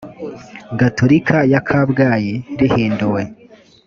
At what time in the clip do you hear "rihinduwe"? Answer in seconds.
2.59-3.21